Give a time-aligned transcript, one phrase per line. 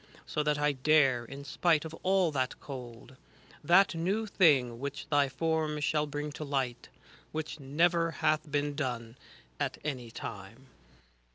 [0.25, 3.17] So that r dare, in spite of all that cold,
[3.63, 6.97] That new thing which thy form shall bring to light, ^
[7.31, 9.15] Which never hath been done
[9.59, 10.69] at any time.